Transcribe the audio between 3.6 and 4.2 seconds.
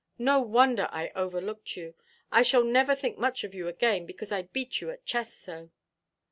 again,